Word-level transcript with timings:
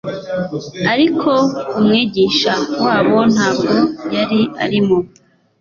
ariko 0.93 1.31
Umwigisha 1.77 2.53
wabo 2.83 3.17
ntabwo 3.33 3.73
yari 4.15 4.41
arimo. 4.63 4.97